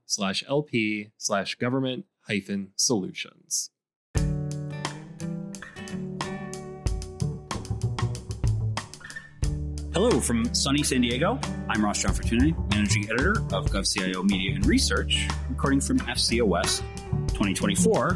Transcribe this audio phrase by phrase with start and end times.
[9.96, 11.41] Hello from sunny San Diego.
[11.70, 16.82] I'm Ross Gianfortune, Managing Editor of GovCIO Media and Research, recording from AFCEA West
[17.28, 18.12] 2024,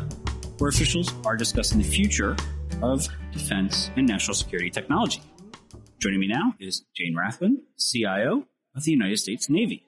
[0.59, 2.37] where officials are discussing the future
[2.83, 5.23] of defense and national security technology.
[6.01, 9.87] Joining me now is Jane Rathbun, CIO of the United States Navy.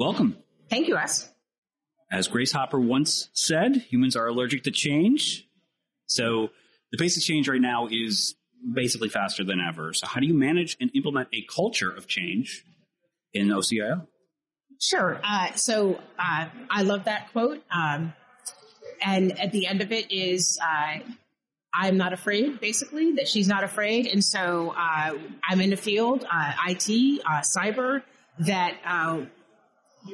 [0.00, 0.36] Welcome.
[0.68, 1.30] Thank you, Wes.
[2.10, 5.46] As Grace Hopper once said, humans are allergic to change.
[6.06, 6.50] So
[6.90, 8.34] the pace of change right now is
[8.72, 9.92] basically faster than ever.
[9.92, 12.64] So, how do you manage and implement a culture of change
[13.32, 14.06] in OCIO?
[14.80, 15.20] Sure.
[15.22, 17.62] Uh, so, uh, I love that quote.
[17.70, 18.12] Um,
[19.02, 20.98] and at the end of it is, uh,
[21.72, 24.06] I'm not afraid, basically, that she's not afraid.
[24.06, 25.12] And so uh,
[25.48, 28.02] I'm in the field, uh, IT, uh, cyber,
[28.40, 28.76] that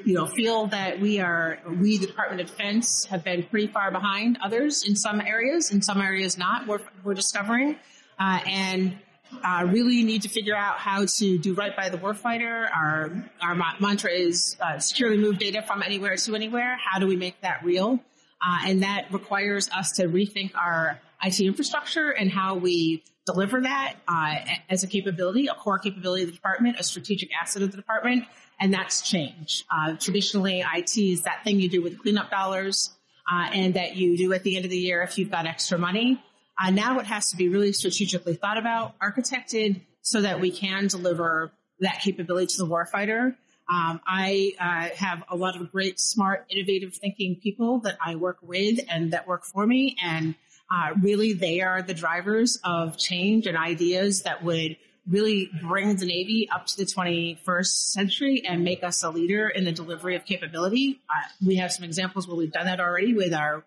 [0.05, 3.91] you know, feel that we are, we, the Department of Defense, have been pretty far
[3.91, 6.67] behind others in some areas, in some areas not.
[6.67, 7.77] We're, we're discovering
[8.19, 8.99] uh, and
[9.45, 12.69] uh, really need to figure out how to do right by the warfighter.
[12.75, 16.79] Our our mantra is uh, securely move data from anywhere to anywhere.
[16.83, 18.01] How do we make that real?
[18.45, 23.95] Uh, and that requires us to rethink our IT infrastructure and how we deliver that
[24.07, 24.37] uh,
[24.69, 28.25] as a capability, a core capability of the department, a strategic asset of the department,
[28.61, 29.65] and that's change.
[29.71, 32.91] Uh, traditionally, IT is that thing you do with cleanup dollars.
[33.29, 36.23] and that you do at the end of the year if you've got extra money.
[36.59, 40.87] Uh, now it has to be really strategically thought about, architected, so that we can
[40.87, 43.35] deliver that capability to the warfighter.
[43.69, 48.39] Um, I uh, have a lot of great, smart, innovative thinking people that I work
[48.41, 49.97] with and that work for me.
[50.01, 50.37] And
[50.71, 54.77] uh, really, they are the drivers of change and ideas that would
[55.09, 59.65] really bring the Navy up to the 21st century and make us a leader in
[59.65, 61.01] the delivery of capability.
[61.09, 63.65] Uh, we have some examples where we've done that already with our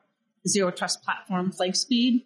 [0.48, 2.24] zero trust platform, FlankSpeed.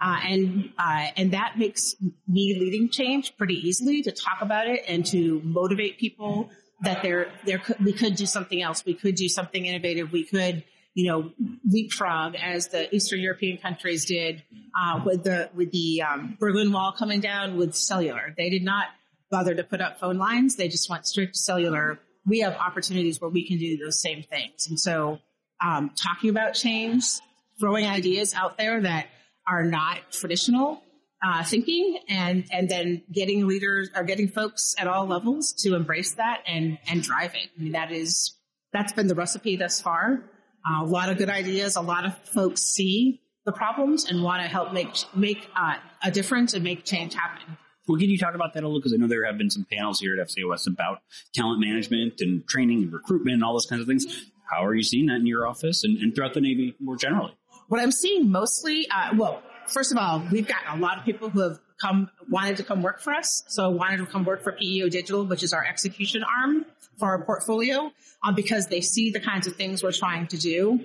[0.00, 1.94] Uh, and uh, and that makes
[2.28, 6.50] me leading change pretty easily to talk about it and to motivate people
[6.82, 8.84] that there there we could do something else.
[8.84, 10.12] We could do something innovative.
[10.12, 11.30] We could you know
[11.68, 14.42] leapfrog as the Eastern European countries did
[14.78, 18.34] uh, with the with the um, Berlin Wall coming down with cellular.
[18.36, 18.86] They did not
[19.30, 20.56] bother to put up phone lines.
[20.56, 21.98] They just went straight to cellular.
[22.26, 24.66] We have opportunities where we can do those same things.
[24.68, 25.18] And so,
[25.62, 27.04] um, talking about change,
[27.60, 29.08] throwing ideas out there that
[29.46, 30.82] are not traditional
[31.24, 36.12] uh, thinking and and then getting leaders or getting folks at all levels to embrace
[36.12, 37.48] that and and drive it.
[37.58, 38.36] I mean that is
[38.72, 40.22] that's been the recipe thus far.
[40.66, 41.76] Uh, a lot of good ideas.
[41.76, 46.10] A lot of folks see the problems and want to help make make uh, a
[46.10, 47.56] difference and make change happen.
[47.86, 48.80] Well, can you talk about that a little?
[48.80, 51.00] Because I know there have been some panels here at FCOS about
[51.34, 54.06] talent management and training and recruitment and all those kinds of things.
[54.50, 57.36] How are you seeing that in your office and, and throughout the Navy more generally?
[57.68, 61.30] What I'm seeing mostly, uh, well, first of all, we've got a lot of people
[61.30, 63.42] who have come wanted to come work for us.
[63.48, 66.66] So wanted to come work for PEO Digital, which is our execution arm
[66.98, 67.90] for our portfolio,
[68.22, 70.80] uh, because they see the kinds of things we're trying to do,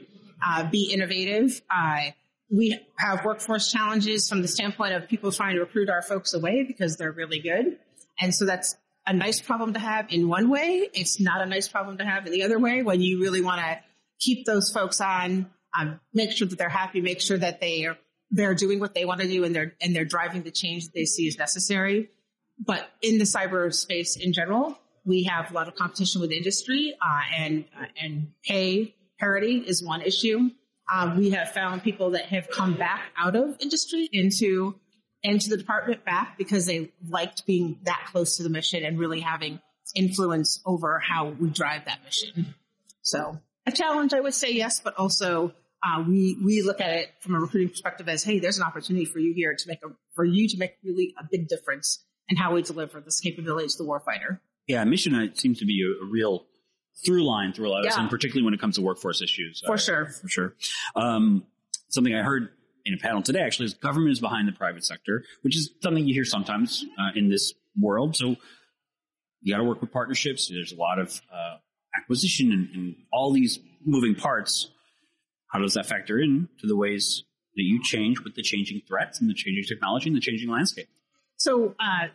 [0.45, 1.62] uh, be innovative.
[1.69, 2.12] Uh,
[2.50, 6.63] we have workforce challenges from the standpoint of people trying to recruit our folks away
[6.63, 7.78] because they're really good.
[8.19, 8.75] And so that's
[9.06, 10.89] a nice problem to have in one way.
[10.94, 13.62] It's not a nice problem to have in the other way when you really want
[13.62, 13.79] to
[14.19, 17.97] keep those folks on um, make sure that they're happy, make sure that they are
[18.31, 20.94] they're doing what they want to do and they're and they're driving the change that
[20.94, 22.09] they see is necessary.
[22.59, 26.94] But in the cyber space in general, we have a lot of competition with industry,
[27.02, 30.50] uh, and uh, and pay parity is one issue.
[30.91, 34.75] Uh, we have found people that have come back out of industry into
[35.24, 39.19] into the department back because they liked being that close to the mission and really
[39.19, 39.60] having
[39.95, 42.54] influence over how we drive that mission.
[43.01, 47.09] So a challenge, I would say yes, but also uh, we we look at it
[47.21, 49.89] from a recruiting perspective as, hey, there's an opportunity for you here to make a
[50.15, 53.77] for you to make really a big difference in how we deliver this capability to
[53.77, 54.39] the warfighter.
[54.67, 56.45] Yeah, mission seems to be a, a real
[57.05, 57.91] through line through a lot of yeah.
[57.91, 59.63] this, and particularly when it comes to workforce issues.
[59.65, 60.55] For uh, sure, for sure.
[60.95, 61.43] Um,
[61.87, 62.49] something I heard
[62.85, 66.05] in a panel today actually is government is behind the private sector, which is something
[66.07, 68.15] you hear sometimes uh, in this world.
[68.15, 68.35] So
[69.41, 70.49] you got to work with partnerships.
[70.49, 71.57] There's a lot of uh,
[71.95, 74.69] acquisition and, and all these moving parts.
[75.50, 77.24] How does that factor in to the ways
[77.56, 80.88] that you change with the changing threats and the changing technology and the changing landscape?
[81.38, 82.07] So, uh,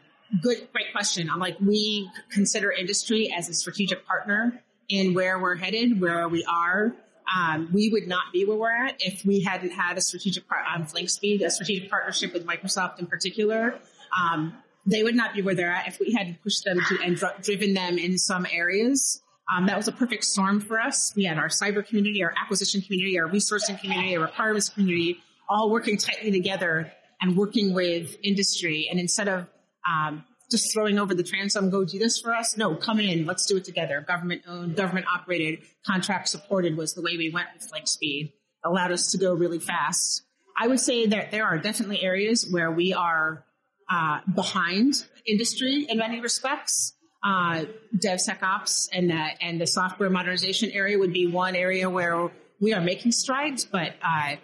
[0.43, 1.29] good, great question.
[1.31, 6.45] I'm like, we consider industry as a strategic partner in where we're headed, where we
[6.45, 6.95] are.
[7.35, 10.65] Um, we would not be where we're at if we hadn't had a strategic part
[10.73, 13.79] on FlankSpeed, a strategic partnership with Microsoft in particular.
[14.17, 14.55] Um,
[14.87, 17.43] they would not be where they're at if we hadn't pushed them to and dr-
[17.43, 19.23] driven them in some areas.
[19.53, 21.13] Um, that was a perfect storm for us.
[21.15, 25.19] We had our cyber community, our acquisition community, our resourcing community, our requirements community,
[25.49, 28.89] all working tightly together and working with industry.
[28.91, 29.47] And instead of
[29.89, 32.57] um, just throwing over the transom, go do this for us.
[32.57, 34.05] No, come in, let's do it together.
[34.07, 38.33] Government owned, government operated, contract supported was the way we went with FlankSpeed.
[38.65, 40.23] Allowed us to go really fast.
[40.57, 43.45] I would say that there are definitely areas where we are
[43.91, 46.95] uh, behind industry in many respects.
[47.25, 47.65] Uh,
[47.97, 52.31] DevSecOps and the, and the software modernization area would be one area where
[52.61, 54.37] we are making strides, but uh,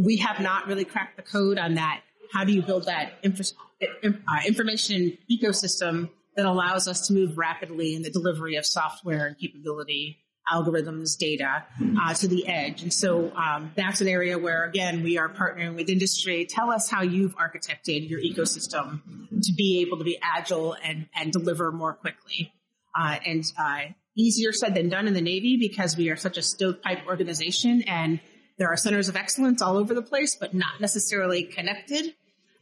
[0.00, 2.00] we have not really cracked the code on that.
[2.32, 3.46] How do you build that infra-
[3.82, 4.08] uh,
[4.46, 10.21] information ecosystem that allows us to move rapidly in the delivery of software and capability,
[10.50, 11.64] algorithms, data
[12.00, 12.82] uh, to the edge?
[12.82, 16.46] And so um, that's an area where, again, we are partnering with industry.
[16.46, 19.00] Tell us how you've architected your ecosystem
[19.42, 22.52] to be able to be agile and, and deliver more quickly.
[22.98, 23.80] Uh, and uh,
[24.16, 28.20] easier said than done in the Navy because we are such a stovepipe organization and
[28.58, 32.14] there are centers of excellence all over the place, but not necessarily connected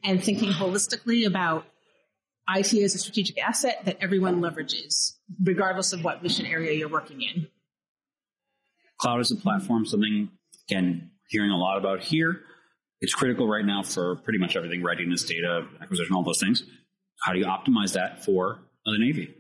[0.05, 1.67] and thinking holistically about
[2.49, 7.23] IT as a strategic asset that everyone leverages, regardless of what mission area you're working
[7.23, 7.49] in.
[9.01, 10.31] Cloud as a platform, something,
[10.69, 12.43] again, hearing a lot about here.
[13.01, 16.63] It's critical right now for pretty much everything readiness, data acquisition, all those things.
[17.25, 19.35] How do you optimize that for the Navy?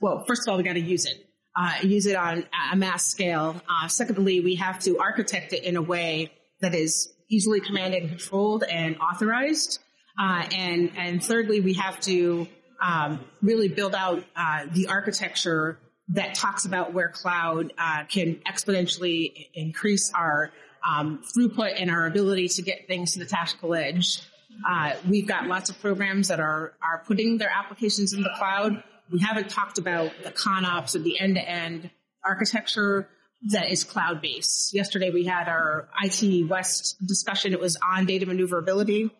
[0.00, 1.26] Well, first of all, we got to use it.
[1.56, 3.60] Uh, use it on a mass scale.
[3.68, 6.30] Uh, secondly, we have to architect it in a way
[6.60, 9.80] that is easily commanded and controlled and authorized.
[10.18, 12.46] Uh, and and thirdly, we have to
[12.80, 15.78] um, really build out uh, the architecture
[16.10, 20.50] that talks about where cloud uh, can exponentially increase our
[20.84, 24.20] um, throughput and our ability to get things to the tactical edge.
[24.68, 28.82] Uh, we've got lots of programs that are are putting their applications in the cloud.
[29.10, 31.90] We haven't talked about the ConOps or the end to end
[32.24, 33.08] architecture
[33.52, 34.74] that is cloud based.
[34.74, 37.52] Yesterday we had our IT West discussion.
[37.52, 39.10] It was on data maneuverability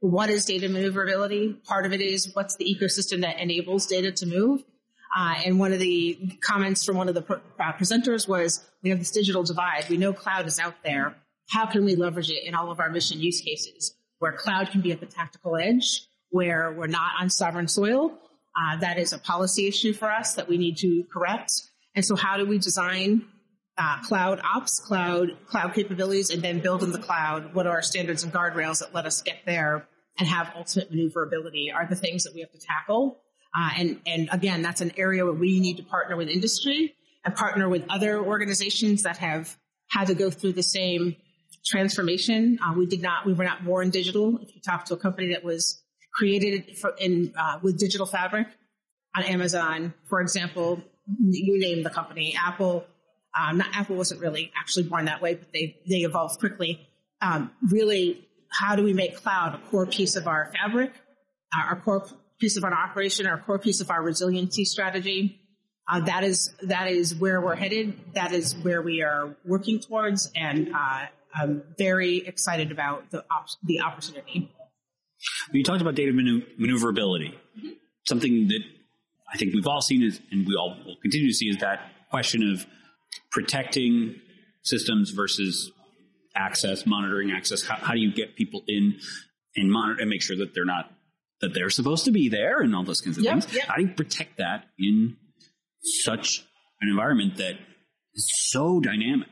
[0.00, 1.54] what is data maneuverability?
[1.64, 4.62] Part of it is what's the ecosystem that enables data to move.
[5.16, 7.22] Uh, and one of the comments from one of the
[7.58, 9.86] uh, presenters was, we have this digital divide.
[9.88, 11.16] We know cloud is out there.
[11.50, 14.80] How can we leverage it in all of our mission use cases where cloud can
[14.80, 18.18] be at the tactical edge, where we're not on sovereign soil?
[18.56, 21.52] Uh, that is a policy issue for us that we need to correct.
[21.94, 23.24] And so how do we design
[23.78, 27.54] uh, cloud ops, cloud cloud capabilities, and then build in the cloud.
[27.54, 29.86] What are our standards and guardrails that let us get there
[30.18, 31.70] and have ultimate maneuverability?
[31.72, 33.20] Are the things that we have to tackle.
[33.58, 36.94] Uh, and and again, that's an area where we need to partner with industry
[37.24, 39.56] and partner with other organizations that have
[39.90, 41.16] had to go through the same
[41.66, 42.58] transformation.
[42.64, 43.26] Uh, we did not.
[43.26, 44.38] We were not born digital.
[44.38, 45.82] If you talk to a company that was
[46.14, 48.46] created for, in uh, with digital fabric
[49.16, 50.80] on Amazon, for example,
[51.20, 52.86] you name the company, Apple,
[53.36, 56.86] um, not Apple wasn't really actually born that way, but they they evolved quickly.
[57.20, 58.28] Um, really,
[58.60, 60.92] how do we make cloud a core piece of our fabric,
[61.56, 62.06] our core
[62.38, 65.40] piece of our operation, our core piece of our resiliency strategy?
[65.90, 67.98] Uh, that is that is where we're headed.
[68.14, 73.48] That is where we are working towards, and uh, I'm very excited about the op-
[73.64, 74.52] the opportunity.
[75.52, 77.68] You talked about data maneuverability, mm-hmm.
[78.06, 78.60] something that
[79.32, 81.80] I think we've all seen is, and we all will continue to see is that
[82.10, 82.66] question of
[83.30, 84.20] protecting
[84.62, 85.72] systems versus
[86.36, 87.62] access, monitoring access.
[87.62, 88.98] How, how do you get people in
[89.56, 90.90] and monitor and make sure that they're not
[91.40, 93.54] that they're supposed to be there and all those kinds of yep, things?
[93.54, 93.66] Yep.
[93.66, 95.16] How do you protect that in
[95.82, 96.44] such
[96.80, 97.54] an environment that
[98.14, 99.28] is so dynamic?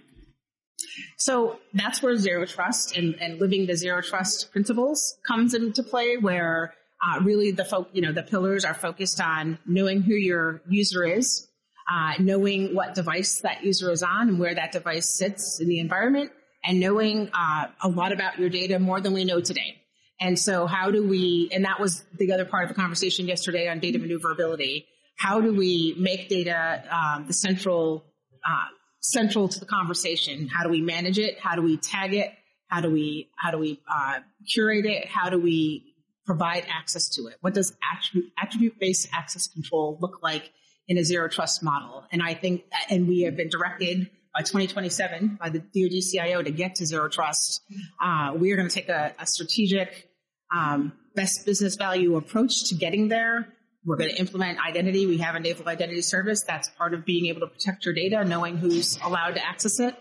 [1.18, 6.16] So that's where zero trust and, and living the zero trust principles comes into play,
[6.16, 10.62] where uh, really the folk, you know, the pillars are focused on knowing who your
[10.68, 11.48] user is,
[11.90, 15.78] uh, knowing what device that user is on and where that device sits in the
[15.78, 16.30] environment,
[16.64, 19.76] and knowing uh, a lot about your data more than we know today.
[20.20, 23.68] And so, how do we, and that was the other part of the conversation yesterday
[23.68, 24.86] on data maneuverability.
[25.18, 28.04] How do we make data um, the central,
[28.46, 28.66] uh,
[29.00, 30.48] central to the conversation?
[30.48, 31.38] How do we manage it?
[31.38, 32.30] How do we tag it?
[32.68, 34.20] How do we, how do we uh,
[34.52, 35.06] curate it?
[35.06, 35.94] How do we
[36.26, 37.36] provide access to it?
[37.40, 40.50] What does attribute, attribute based access control look like
[40.88, 42.04] in a zero trust model.
[42.12, 46.50] And I think, and we have been directed by 2027 by the DoD CIO to
[46.50, 47.62] get to zero trust.
[48.02, 50.10] Uh, we are going to take a, a strategic
[50.54, 53.48] um, best business value approach to getting there.
[53.86, 55.06] We're going to implement identity.
[55.06, 56.42] We have a naval identity service.
[56.42, 59.94] That's part of being able to protect your data, knowing who's allowed to access it.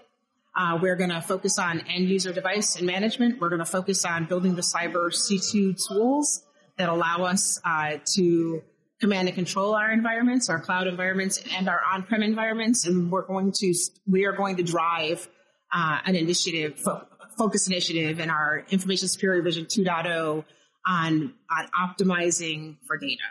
[0.57, 3.39] Uh, we're going to focus on end user device and management.
[3.39, 6.43] We're going to focus on building the cyber C2 tools
[6.77, 8.63] that allow us uh, to
[9.01, 12.85] command and control our environments, our cloud environments, and our on-prem environments.
[12.85, 13.73] And we're going to
[14.07, 15.27] we are going to drive
[15.73, 17.05] uh, an initiative, fo-
[17.37, 20.45] focus initiative, in our Information Security Vision 2.0
[20.87, 23.23] on on optimizing for data.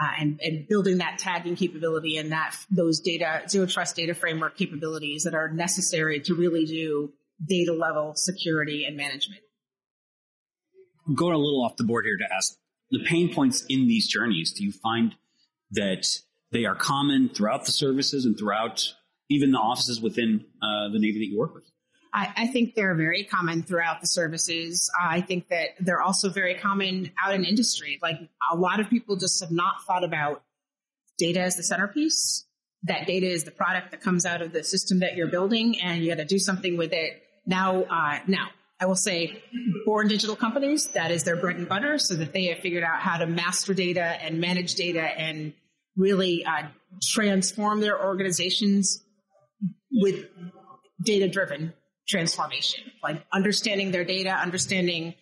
[0.00, 4.56] Uh, and, and, building that tagging capability and that those data zero trust data framework
[4.56, 7.12] capabilities that are necessary to really do
[7.44, 9.40] data level security and management.
[11.04, 12.54] I'm going a little off the board here to ask
[12.90, 14.52] the pain points in these journeys.
[14.52, 15.14] Do you find
[15.72, 16.06] that
[16.52, 18.94] they are common throughout the services and throughout
[19.28, 21.64] even the offices within uh, the Navy that you work with?
[22.12, 24.90] I, I, think they're very common throughout the services.
[24.98, 27.98] Uh, I think that they're also very common out in industry.
[28.00, 28.16] Like
[28.50, 30.42] a lot of people just have not thought about
[31.18, 32.46] data as the centerpiece.
[32.84, 36.02] That data is the product that comes out of the system that you're building, and
[36.02, 37.22] you got to do something with it.
[37.44, 38.48] Now, uh, now
[38.80, 39.42] I will say,
[39.84, 43.00] born digital companies that is their bread and butter, so that they have figured out
[43.00, 45.52] how to master data and manage data and
[45.96, 46.68] really uh,
[47.02, 49.02] transform their organizations
[49.90, 50.26] with
[51.04, 51.72] data driven
[52.08, 55.14] transformation, like understanding their data, understanding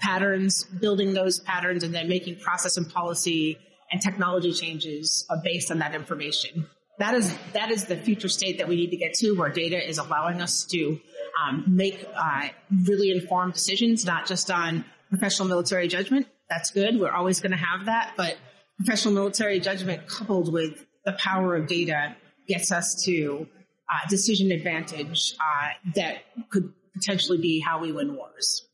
[0.00, 3.58] patterns, building those patterns, and then making process and policy
[3.90, 6.66] and technology changes based on that information.
[6.98, 9.86] That is that is the future state that we need to get to, where data
[9.86, 11.00] is allowing us to
[11.48, 12.48] um, make uh,
[12.86, 16.26] really informed decisions, not just on professional military judgment.
[16.48, 16.98] That's good.
[16.98, 18.36] We're always going to have that, but
[18.76, 22.16] professional military judgment coupled with the power of data
[22.48, 23.46] gets us to
[23.90, 28.66] uh, decision advantage uh, that could potentially be how we win wars.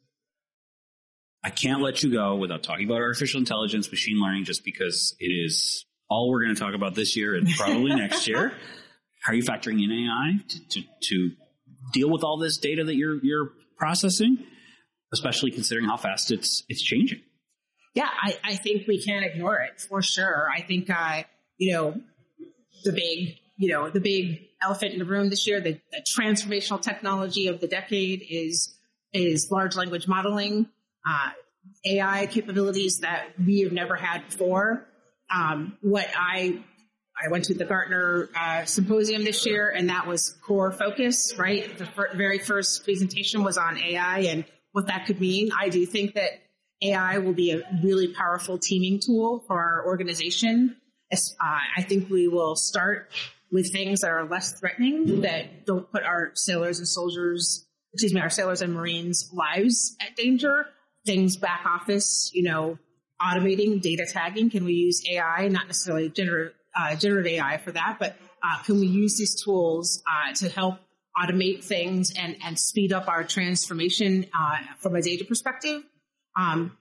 [1.45, 5.27] I can't let you go without talking about artificial intelligence, machine learning, just because it
[5.27, 8.53] is all we're going to talk about this year and probably next year.
[9.23, 11.31] How are you factoring in AI to, to, to,
[11.93, 14.39] deal with all this data that you're you're processing,
[15.13, 17.21] especially considering how fast it's it's changing?
[17.95, 20.49] Yeah, I, I think we can't ignore it for sure.
[20.55, 21.23] I think uh,
[21.57, 22.01] you know
[22.85, 25.61] the big you know the big elephant in the room this year.
[25.61, 28.75] The, the transformational technology of the decade is
[29.13, 30.69] is large language modeling,
[31.09, 31.31] uh,
[31.85, 34.87] AI capabilities that we have never had before.
[35.35, 36.63] Um, what I
[37.25, 41.35] I went to the Gartner uh, symposium this year, and that was core focus.
[41.37, 45.51] Right, the fir- very first presentation was on AI and what that could mean.
[45.59, 46.31] I do think that
[46.83, 50.77] AI will be a really powerful teaming tool for our organization.
[51.13, 51.17] Uh,
[51.77, 53.11] I think we will start
[53.51, 58.21] with things that are less threatening that don't put our sailors and soldiers, excuse me,
[58.21, 60.67] our sailors and Marines lives at danger.
[61.07, 62.79] Things back office, you know,
[63.21, 64.51] automating data tagging.
[64.51, 68.81] Can we use AI, not necessarily generative, uh, generative AI for that, but uh, can
[68.81, 70.79] we use these tools uh, to help
[71.17, 75.83] automate things and, and speed up our transformation uh, from a data perspective?
[76.37, 76.77] Um,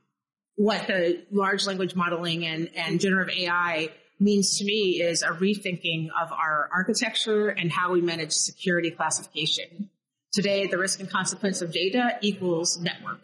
[0.55, 3.89] what the large language modeling and, and generative AI
[4.19, 9.89] means to me is a rethinking of our architecture and how we manage security classification.
[10.33, 13.21] Today, the risk and consequence of data equals network.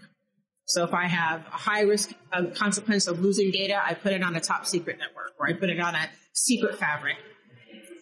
[0.65, 4.23] So if I have a high risk a consequence of losing data, I put it
[4.23, 7.15] on a top secret network or I put it on a secret fabric.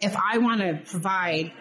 [0.02, 1.52] If I want to provide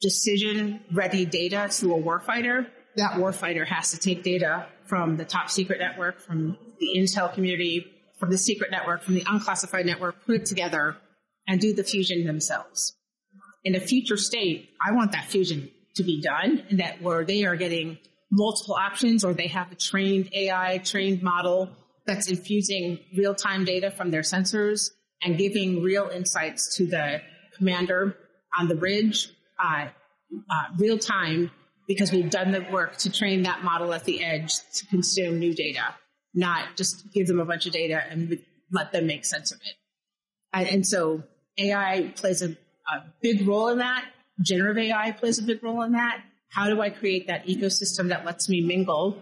[0.00, 5.50] decision ready data to a warfighter, that warfighter has to take data from the top
[5.50, 7.86] secret network, from the intel community,
[8.18, 10.96] from the secret network, from the unclassified network, put it together
[11.46, 12.94] and do the fusion themselves.
[13.64, 17.44] In a future state, I want that fusion to be done and that where they
[17.44, 17.98] are getting
[18.30, 21.70] multiple options or they have a trained AI, trained model
[22.06, 24.90] that's infusing real time data from their sensors
[25.22, 27.20] and giving real insights to the
[27.56, 28.16] commander
[28.58, 29.30] on the ridge,
[29.62, 29.86] uh,
[30.50, 31.50] uh, real time,
[31.86, 35.54] because we've done the work to train that model at the edge to consume new
[35.54, 35.94] data
[36.34, 38.38] not just give them a bunch of data and
[38.70, 39.74] let them make sense of it.
[40.52, 41.22] And, and so
[41.58, 44.04] AI plays a, a big role in that.
[44.42, 46.22] Generative AI plays a big role in that.
[46.50, 49.20] How do I create that ecosystem that lets me mingle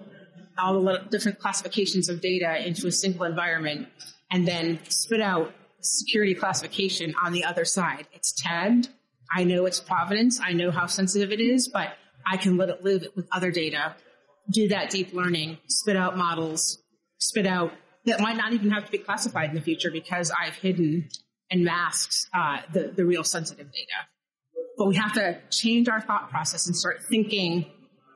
[0.59, 3.89] all the different classifications of data into a single environment
[4.31, 8.07] and then spit out security classification on the other side?
[8.13, 8.89] It's tagged.
[9.35, 10.41] I know its provenance.
[10.43, 11.93] I know how sensitive it is, but
[12.27, 13.95] I can let it live with other data,
[14.51, 16.79] do that deep learning, spit out models,
[17.19, 17.73] spit out
[18.07, 21.09] that might not even have to be classified in the future because I've hidden
[21.51, 24.09] and masked uh, the, the real sensitive data.
[24.79, 27.67] But we have to change our thought process and start thinking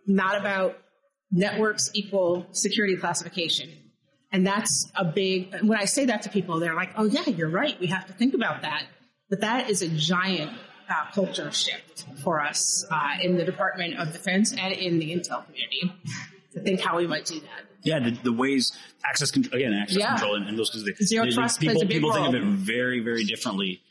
[0.06, 0.78] not about
[1.30, 3.68] networks equal security classification.
[4.30, 7.50] And that's a big, when I say that to people, they're like, oh, yeah, you're
[7.50, 7.78] right.
[7.80, 8.84] We have to think about that.
[9.28, 10.52] But that is a giant
[10.88, 15.44] uh, culture shift for us uh, in the Department of Defense and in the intel
[15.44, 15.92] community
[16.52, 17.64] to think how we might do that.
[17.82, 18.72] Yeah, the, the ways
[19.04, 20.10] access control again, access Yeah.
[20.10, 21.08] control and, and those kinds of things.
[21.08, 23.82] Zero They- trust people, plays a big people think of it very, very differently.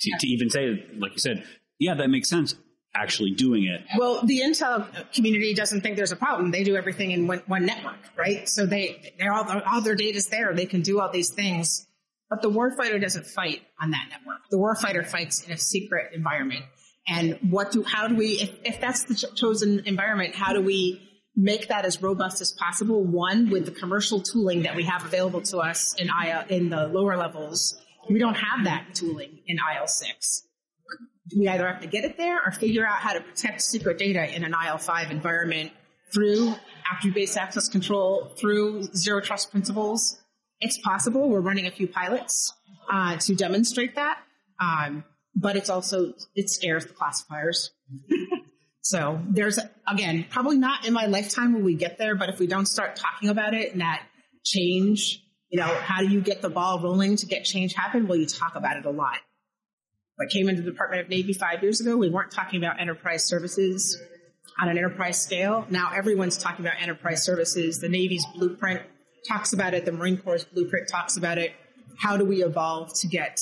[0.00, 1.42] To, to even say, like you said,
[1.80, 2.54] yeah, that makes sense.
[2.94, 4.84] Actually doing it, Well, the intel
[5.14, 6.50] community doesn't think there's a problem.
[6.50, 8.48] They do everything in one, one network, right?
[8.48, 10.52] So they, they're all, all their data's there.
[10.54, 11.86] They can do all these things.
[12.28, 14.40] But the warfighter doesn't fight on that network.
[14.50, 16.64] The warfighter fights in a secret environment.
[17.06, 20.60] And what do, how do we, if, if that's the cho- chosen environment, how do
[20.60, 21.00] we
[21.36, 23.04] make that as robust as possible?
[23.04, 26.88] One, with the commercial tooling that we have available to us in IL, in the
[26.88, 27.80] lower levels.
[28.08, 30.42] We don't have that tooling in IL6
[31.36, 34.34] we either have to get it there or figure out how to protect secret data
[34.34, 35.72] in an IL5 environment
[36.12, 36.54] through
[36.90, 40.20] attribute-based access control, through zero trust principles.
[40.60, 41.28] It's possible.
[41.28, 42.52] We're running a few pilots
[42.90, 44.18] uh, to demonstrate that,
[44.60, 45.04] um,
[45.34, 47.70] but it's also it scares the classifiers.
[48.82, 52.46] so there's again probably not in my lifetime will we get there, but if we
[52.46, 54.02] don't start talking about it and that
[54.44, 58.06] change, you know, how do you get the ball rolling to get change happen?
[58.06, 59.18] Well, you talk about it a lot.
[60.20, 63.24] I came into the Department of Navy five years ago, we weren't talking about enterprise
[63.24, 64.00] services
[64.60, 65.66] on an enterprise scale.
[65.70, 67.80] Now everyone's talking about enterprise services.
[67.80, 68.82] The Navy's blueprint
[69.26, 69.84] talks about it.
[69.84, 71.52] The Marine Corps' blueprint talks about it.
[71.98, 73.40] How do we evolve to get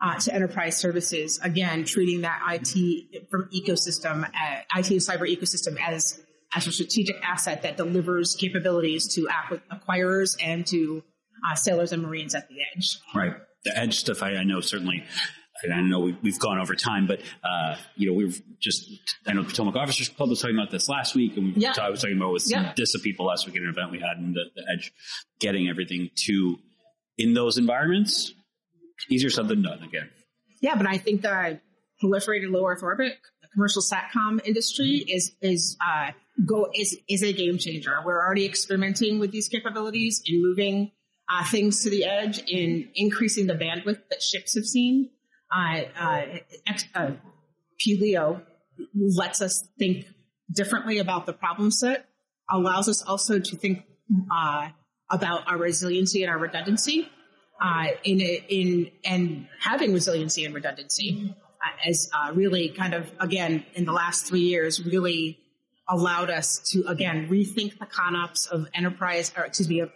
[0.00, 1.40] uh, to enterprise services?
[1.42, 6.20] Again, treating that IT from ecosystem, uh, IT and cyber ecosystem as
[6.54, 11.02] as a strategic asset that delivers capabilities to acqu- acquirers and to
[11.48, 12.98] uh, sailors and Marines at the edge.
[13.14, 13.34] right?
[13.64, 15.04] The edge stuff, I, I know certainly.
[15.62, 18.90] And I know we, we've gone over time, but uh, you know we've just.
[19.26, 21.74] I know Potomac Officers Club was talking about this last week, and we Yeah.
[21.80, 22.72] I was talking about with some Yeah.
[22.74, 24.92] DISA people last week at an event we had, and the, the edge,
[25.40, 26.58] getting everything to
[27.18, 28.32] in those environments,
[29.08, 29.82] easier said than done.
[29.82, 30.10] Again,
[30.60, 31.60] Yeah, but I think the
[32.02, 36.10] proliferated low Earth orbit, the commercial satcom industry is is uh,
[36.44, 37.96] go is is a game changer.
[38.04, 40.92] We're already experimenting with these capabilities in moving
[41.28, 45.10] uh, things to the edge, in increasing the bandwidth that ships have seen.
[45.54, 46.22] Uh, uh,
[46.66, 47.12] ex- uh,
[48.94, 50.06] lets us think
[50.52, 52.06] differently about the problem set,
[52.50, 53.84] allows us also to think
[54.32, 54.68] uh,
[55.10, 57.08] about our resiliency and our redundancy
[57.60, 63.10] uh, in a, in and having resiliency and redundancy uh, as uh, really kind of
[63.20, 65.38] again in the last three years really
[65.88, 69.90] allowed us to again rethink the concepts of enterprise or excuse me of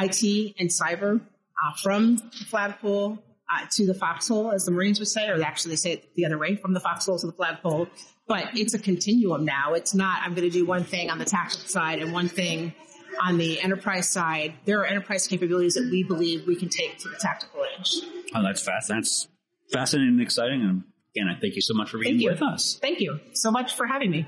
[0.00, 3.18] IT and cyber uh, from the flagpole
[3.52, 6.24] uh, to the foxhole, as the Marines would say, or actually they say it the
[6.24, 7.88] other way, from the foxhole to the flagpole.
[8.26, 9.74] But it's a continuum now.
[9.74, 12.74] It's not I'm going to do one thing on the tactical side and one thing
[13.22, 14.54] on the enterprise side.
[14.64, 17.92] There are enterprise capabilities that we believe we can take to the tactical edge.
[18.34, 18.88] oh, that's fast.
[18.88, 19.28] That's
[19.72, 20.62] fascinating and exciting.
[20.62, 22.78] And again, I thank you so much for being with us.
[22.80, 24.26] Thank you so much for having me.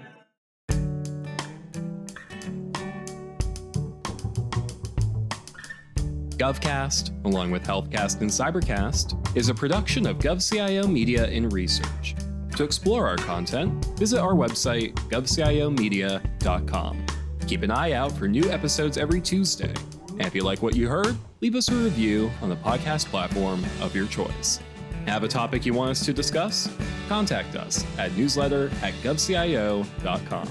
[6.37, 12.14] GovCast, along with HealthCast and Cybercast, is a production of GovCIO Media and Research.
[12.57, 17.07] To explore our content, visit our website, govciomedia.com.
[17.46, 19.75] Keep an eye out for new episodes every Tuesday.
[20.11, 23.64] And if you like what you heard, leave us a review on the podcast platform
[23.81, 24.61] of your choice.
[25.07, 26.68] Have a topic you want us to discuss?
[27.09, 30.49] Contact us at newsletter at govcio.com.